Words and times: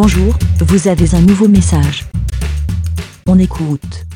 Bonjour, 0.00 0.32
vous 0.60 0.86
avez 0.86 1.12
un 1.16 1.20
nouveau 1.22 1.48
message. 1.48 2.04
On 3.26 3.36
écoute. 3.36 4.06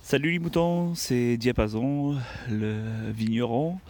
Salut 0.00 0.30
les 0.30 0.38
moutons, 0.38 0.94
c'est 0.94 1.36
Diapason, 1.36 2.16
le 2.48 2.76
vigneron. 3.10 3.80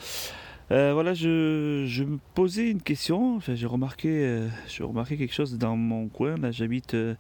Euh, 0.71 0.95
voilà, 0.95 1.13
je, 1.13 2.03
me 2.05 2.19
posais 2.33 2.71
une 2.71 2.81
question. 2.81 3.37
Enfin, 3.37 3.55
j'ai 3.55 3.67
remarqué, 3.67 4.09
euh, 4.09 4.49
j'ai 4.67 4.83
remarqué 4.83 5.19
quelque 5.19 5.35
chose 5.35 5.59
dans 5.59 5.77
mon 5.77 6.09
coin. 6.09 6.37
Là, 6.39 6.53
j'habite, 6.53 6.95
euh, 6.95 7.17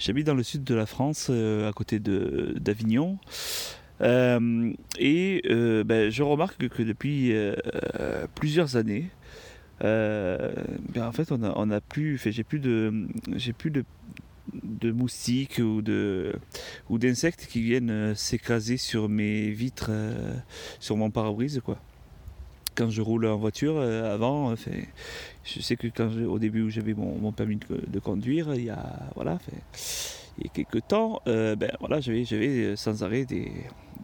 j'habite 0.00 0.26
dans 0.26 0.34
le 0.34 0.42
sud 0.42 0.64
de 0.64 0.74
la 0.74 0.86
France, 0.86 1.30
à 1.30 1.70
côté 1.72 2.00
de 2.00 2.56
d'Avignon. 2.58 3.18
Et 4.00 5.42
ben, 5.86 6.10
je 6.10 6.22
remarque 6.24 6.66
que 6.66 6.82
depuis 6.82 7.32
plusieurs 8.34 8.74
années, 8.74 9.08
ben, 9.80 11.06
en 11.06 11.12
fait, 11.12 11.30
on 11.32 11.42
a, 11.42 11.52
on 11.56 11.70
a 11.70 11.80
plus, 11.80 12.18
fait, 12.18 12.32
j'ai 12.32 12.44
plus 12.44 12.60
de, 12.60 13.06
j'ai 13.36 13.52
plus 13.52 13.70
de, 13.70 13.84
de 14.62 14.90
moustiques 14.92 15.58
ou 15.58 15.82
de, 15.82 16.32
ou 16.88 16.98
d'insectes 16.98 17.46
qui 17.46 17.62
viennent 17.62 17.90
euh, 17.90 18.14
s'écraser 18.14 18.76
sur 18.76 19.08
mes 19.08 19.50
vitres, 19.50 19.88
euh, 19.90 20.34
sur 20.80 20.96
mon 20.96 21.10
pare-brise, 21.10 21.60
quoi. 21.64 21.78
Quand 22.74 22.90
je 22.90 23.02
roule 23.02 23.26
en 23.26 23.36
voiture, 23.36 23.76
euh, 23.76 24.14
avant, 24.14 24.54
je 25.44 25.60
sais 25.60 25.76
que 25.76 25.88
quand 25.88 26.10
je- 26.10 26.24
au 26.24 26.38
début 26.38 26.62
où 26.62 26.70
j'avais 26.70 26.94
mon, 26.94 27.32
permis 27.32 27.56
de, 27.56 27.98
conduire, 27.98 28.54
il 28.54 28.64
y 28.64 28.70
a, 28.70 29.10
voilà, 29.16 29.38
il 30.38 30.44
y 30.44 30.46
a 30.46 30.50
quelques 30.52 30.86
temps, 30.86 31.20
euh, 31.26 31.56
ben 31.56 31.72
voilà, 31.80 32.00
j'avais, 32.00 32.24
j'avais 32.24 32.48
euh, 32.48 32.76
sans 32.76 33.02
arrêt 33.02 33.24
des, 33.24 33.50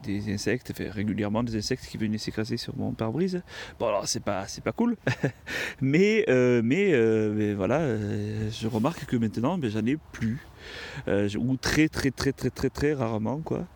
des 0.07 0.33
insectes, 0.33 0.73
régulièrement 0.79 1.43
des 1.43 1.57
insectes 1.57 1.87
qui 1.87 1.99
venaient 1.99 2.19
s'écraser 2.19 2.57
sur 2.57 2.77
mon 2.77 2.93
pare-brise. 2.93 3.43
Bon 3.79 3.89
alors 3.89 4.07
c'est 4.07 4.23
pas 4.23 4.47
c'est 4.47 4.63
pas 4.63 4.73
cool, 4.73 4.97
mais 5.81 6.25
euh, 6.29 6.63
euh, 6.65 7.33
mais 7.35 7.55
voilà, 7.55 7.81
euh, 7.81 8.51
je 8.51 8.69
remarque 8.69 9.07
que 9.07 9.17
maintenant 9.17 9.59
ben, 9.59 9.71
j'en 9.71 9.85
ai 9.87 9.97
plus, 10.13 10.39
ou 11.09 11.57
très 11.57 11.89
très 11.89 12.11
très 12.11 12.33
très 12.33 12.51
très 12.51 12.71
très 12.71 12.95
rarement 12.95 13.41
quoi. 13.41 13.67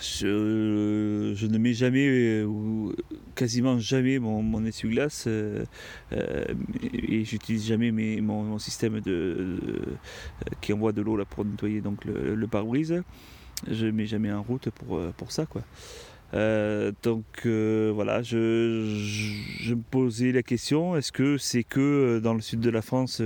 Je, 0.00 1.46
ne 1.46 1.58
mets 1.58 1.72
jamais 1.72 2.44
ou 2.44 2.94
quasiment 3.34 3.80
jamais 3.80 4.20
mon, 4.20 4.64
essuie-glace 4.64 5.26
et 5.26 7.24
j'utilise 7.24 7.66
jamais 7.66 7.90
mon, 8.20 8.58
système 8.58 9.00
qui 10.60 10.72
envoie 10.72 10.92
de 10.92 11.02
l'eau 11.02 11.16
là 11.16 11.24
pour 11.24 11.44
nettoyer 11.44 11.80
donc 11.80 12.04
le 12.04 12.46
pare-brise. 12.46 13.02
Je 13.70 13.86
mets 13.86 14.06
jamais 14.06 14.32
en 14.32 14.42
route 14.42 14.70
pour, 14.70 14.96
euh, 14.98 15.12
pour 15.16 15.32
ça 15.32 15.46
quoi. 15.46 15.62
Euh, 16.32 16.90
donc 17.02 17.24
euh, 17.46 17.92
voilà, 17.94 18.22
je, 18.22 18.36
me 18.36 19.82
posais 19.90 20.32
la 20.32 20.42
question 20.42 20.96
est-ce 20.96 21.12
que 21.12 21.38
c'est 21.38 21.62
que 21.62 22.18
dans 22.18 22.34
le 22.34 22.40
sud 22.40 22.60
de 22.60 22.70
la 22.70 22.82
France 22.82 23.22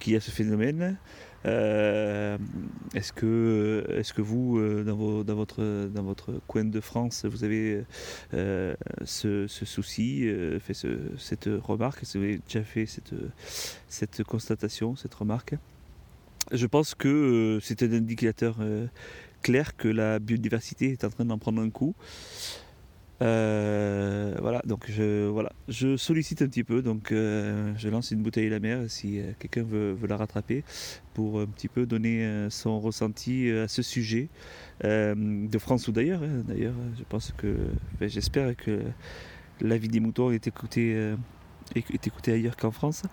qu'il 0.00 0.12
y 0.12 0.16
a 0.16 0.20
ce 0.20 0.30
phénomène? 0.30 0.96
Est-ce 1.44 3.12
que, 3.12 3.84
est 3.90 4.12
que 4.12 4.22
vous, 4.22 4.58
dans, 4.82 4.96
vos- 4.96 5.24
dans, 5.24 5.34
votre, 5.34 5.88
dans 5.88 6.02
votre 6.02 6.32
coin 6.46 6.64
de 6.64 6.80
France, 6.80 7.24
vous 7.26 7.44
avez 7.44 7.84
ce, 9.04 9.46
souci, 9.46 10.26
euh, 10.26 10.58
fait 10.58 10.74
ce- 10.74 11.12
cette 11.18 11.48
remarque? 11.62 12.02
Est-ce 12.02 12.14
que 12.14 12.18
vous 12.18 12.24
avez 12.24 12.38
déjà 12.38 12.62
fait 12.64 12.86
cette, 12.86 13.12
cette 13.88 14.24
constatation, 14.24 14.96
cette 14.96 15.14
remarque? 15.14 15.54
Je 16.50 16.66
pense 16.66 16.94
que 16.94 17.58
c'est 17.62 17.82
un 17.82 17.92
indicateur 17.92 18.56
clair 19.44 19.76
que 19.76 19.88
la 19.88 20.18
biodiversité 20.18 20.90
est 20.92 21.04
en 21.04 21.10
train 21.10 21.26
d'en 21.26 21.38
prendre 21.38 21.60
un 21.62 21.70
coup. 21.70 21.94
Euh, 23.22 24.34
voilà, 24.40 24.60
donc 24.66 24.90
je, 24.90 25.28
voilà, 25.28 25.52
je 25.68 25.96
sollicite 25.96 26.42
un 26.42 26.48
petit 26.48 26.64
peu, 26.64 26.82
donc 26.82 27.12
euh, 27.12 27.72
je 27.76 27.88
lance 27.88 28.10
une 28.10 28.22
bouteille 28.22 28.48
à 28.48 28.50
la 28.50 28.58
mer 28.58 28.78
si 28.88 29.20
euh, 29.20 29.32
quelqu'un 29.38 29.62
veut, 29.62 29.96
la 30.08 30.16
rattraper 30.16 30.64
pour 31.14 31.40
un 31.40 31.46
petit 31.46 31.68
peu 31.68 31.86
donner 31.86 32.48
son 32.50 32.80
ressenti 32.80 33.50
à 33.50 33.68
ce 33.68 33.82
sujet 33.82 34.28
de 34.82 35.58
France 35.58 35.86
ou 35.88 35.92
d'ailleurs. 35.92 36.22
hein. 36.22 36.42
D'ailleurs, 36.48 36.74
je 36.98 37.04
pense 37.08 37.32
que, 37.36 37.54
enfin, 37.94 38.08
j'espère 38.08 38.56
que 38.56 38.80
la 39.60 39.76
vie 39.78 39.88
des 39.88 40.00
moutons 40.00 40.32
est 40.32 40.46
écoutée, 40.48 41.14
est 41.76 42.06
écoutée 42.06 42.32
ailleurs 42.32 42.56
qu'en 42.56 42.72
France. 42.72 43.04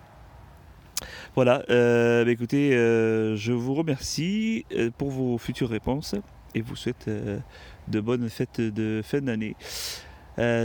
Voilà, 1.34 1.64
euh, 1.70 2.24
bah, 2.24 2.30
écoutez, 2.30 2.74
euh, 2.74 3.36
je 3.36 3.52
vous 3.52 3.74
remercie 3.74 4.64
euh, 4.74 4.90
pour 4.96 5.10
vos 5.10 5.38
futures 5.38 5.68
réponses 5.68 6.14
et 6.54 6.60
vous 6.60 6.76
souhaite 6.76 7.08
de 7.08 8.00
bonnes 8.00 8.28
fêtes 8.28 8.60
de 8.60 9.00
fin 9.02 9.20
d'année. 9.20 9.56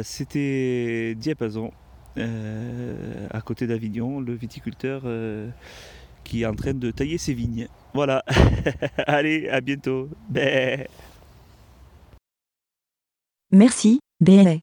C'était 0.04 1.16
Diapason, 1.16 1.72
à 2.18 3.42
côté 3.42 3.68
d'Avignon, 3.68 4.20
le 4.20 4.34
viticulteur 4.34 5.04
qui 6.26 6.42
est 6.42 6.46
en 6.46 6.56
train 6.56 6.74
de 6.74 6.92
tailler 6.92 7.18
ses 7.18 7.34
vignes. 7.34 7.70
Voilà, 7.94 8.24
allez, 9.08 9.48
à 9.48 9.62
bientôt. 9.62 10.10
Bé. 10.30 10.88
Merci, 13.52 14.02
BLA. 14.20 14.58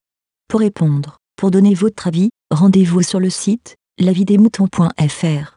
Pour 0.47 0.59
répondre, 0.59 1.17
pour 1.37 1.49
donner 1.49 1.73
votre 1.73 2.07
avis, 2.07 2.29
rendez-vous 2.51 3.01
sur 3.01 3.19
le 3.19 3.31
site 3.31 3.75
lavidemouton.fr. 3.97 5.54